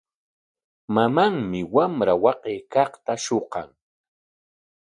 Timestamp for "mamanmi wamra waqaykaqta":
0.93-3.13